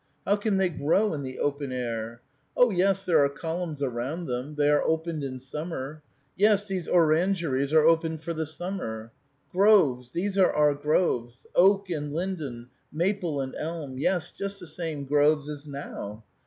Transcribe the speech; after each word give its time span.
How 0.25 0.35
can 0.35 0.57
they 0.57 0.69
grow 0.69 1.13
in 1.13 1.21
the 1.21 1.37
open 1.37 1.71
air? 1.71 2.21
O 2.57 2.71
yes, 2.71 3.05
there 3.05 3.23
are 3.23 3.29
columns 3.29 3.83
around 3.83 4.25
them; 4.25 4.55
they 4.55 4.67
are 4.67 4.81
opened 4.81 5.23
in 5.23 5.39
summer; 5.39 6.01
yes, 6.35 6.63
these 6.63 6.87
orangeries 6.87 7.71
are 7.71 7.85
opened 7.85 8.23
for 8.23 8.33
the 8.33 8.47
summer. 8.47 9.11
Groves; 9.51 10.09
these 10.11 10.39
are 10.39 10.51
our 10.51 10.73
groves— 10.73 11.45
oak 11.55 11.91
and 11.91 12.11
linden, 12.11 12.71
maple 12.91 13.41
and 13.41 13.53
elm; 13.53 13.99
yes, 13.99 14.31
just 14.31 14.59
the 14.59 14.65
same 14.65 15.05
groves 15.05 15.47
as 15.47 15.67
now. 15.67 16.23